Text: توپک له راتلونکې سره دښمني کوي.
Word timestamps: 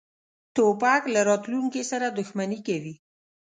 توپک 0.55 1.03
له 1.13 1.21
راتلونکې 1.29 1.81
سره 1.91 2.05
دښمني 2.17 2.59
کوي. 2.67 2.95